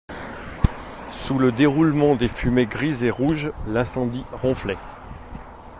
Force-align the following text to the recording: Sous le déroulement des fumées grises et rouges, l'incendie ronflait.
Sous 1.11 1.37
le 1.37 1.51
déroulement 1.51 2.15
des 2.15 2.27
fumées 2.27 2.65
grises 2.65 3.03
et 3.03 3.11
rouges, 3.11 3.51
l'incendie 3.67 4.25
ronflait. 4.31 4.79